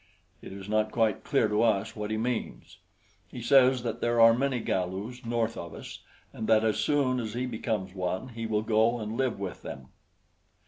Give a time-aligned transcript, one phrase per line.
[0.41, 2.79] It is not quite clear to us what he means.
[3.27, 5.99] He says that there are many Galus north of us,
[6.33, 9.89] and that as soon as he becomes one he will go and live with them.